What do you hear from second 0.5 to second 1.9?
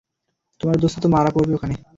তোমার দোস্ত তো মারা পড়বে ওখানে।